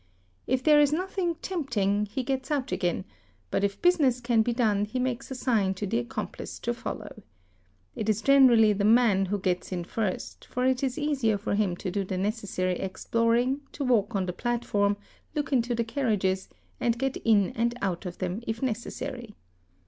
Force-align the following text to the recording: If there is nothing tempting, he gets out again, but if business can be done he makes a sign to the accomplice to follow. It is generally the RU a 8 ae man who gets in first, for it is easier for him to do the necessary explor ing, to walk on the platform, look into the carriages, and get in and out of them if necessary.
If 0.47 0.63
there 0.63 0.79
is 0.79 0.91
nothing 0.91 1.35
tempting, 1.43 2.07
he 2.07 2.23
gets 2.23 2.49
out 2.49 2.71
again, 2.71 3.05
but 3.51 3.63
if 3.63 3.79
business 3.83 4.19
can 4.19 4.41
be 4.41 4.51
done 4.51 4.85
he 4.85 4.97
makes 4.97 5.29
a 5.29 5.35
sign 5.35 5.75
to 5.75 5.85
the 5.85 5.99
accomplice 5.99 6.57
to 6.61 6.73
follow. 6.73 7.21
It 7.95 8.09
is 8.09 8.23
generally 8.23 8.73
the 8.73 8.83
RU 8.83 8.89
a 8.89 8.93
8 8.93 8.93
ae 8.93 8.95
man 8.95 9.25
who 9.27 9.37
gets 9.37 9.71
in 9.71 9.83
first, 9.83 10.45
for 10.45 10.65
it 10.65 10.81
is 10.83 10.97
easier 10.97 11.37
for 11.37 11.53
him 11.53 11.75
to 11.75 11.91
do 11.91 12.03
the 12.03 12.17
necessary 12.17 12.79
explor 12.79 13.39
ing, 13.39 13.61
to 13.73 13.83
walk 13.85 14.15
on 14.15 14.25
the 14.25 14.33
platform, 14.33 14.97
look 15.35 15.53
into 15.53 15.75
the 15.75 15.83
carriages, 15.83 16.49
and 16.79 16.97
get 16.97 17.17
in 17.17 17.51
and 17.51 17.77
out 17.83 18.07
of 18.07 18.17
them 18.17 18.41
if 18.47 18.63
necessary. 18.63 19.35